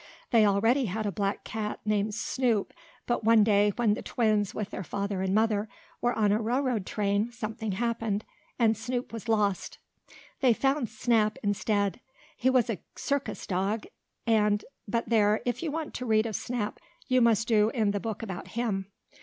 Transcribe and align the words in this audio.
They 0.31 0.47
already 0.47 0.85
had 0.85 1.05
a 1.05 1.11
black 1.11 1.43
cat, 1.43 1.79
named 1.85 2.15
Snoop, 2.15 2.73
but 3.05 3.23
one 3.23 3.43
day, 3.43 3.71
when 3.75 3.93
the 3.93 4.01
twins, 4.01 4.51
with 4.55 4.71
their 4.71 4.83
father 4.83 5.21
and 5.21 5.31
mother, 5.35 5.69
were 6.01 6.13
on 6.15 6.31
a 6.31 6.41
railroad 6.41 6.87
train, 6.87 7.31
something 7.31 7.73
happened, 7.73 8.25
and 8.57 8.75
Snoop 8.75 9.13
was 9.13 9.29
lost. 9.29 9.77
They 10.39 10.53
found 10.53 10.89
Snap, 10.89 11.37
instead. 11.43 11.99
He 12.35 12.49
was 12.49 12.67
a 12.67 12.81
circus 12.95 13.45
dog, 13.45 13.85
and 14.25 14.65
but 14.87 15.07
there, 15.07 15.41
if 15.45 15.61
you 15.61 15.69
want 15.69 15.93
to 15.93 16.07
read 16.07 16.25
of 16.25 16.35
Snap, 16.35 16.79
you 17.07 17.21
must 17.21 17.47
do 17.47 17.65
so 17.71 17.79
in 17.79 17.91
the 17.91 17.99
book 17.99 18.23
about 18.23 18.47
him. 18.47 18.87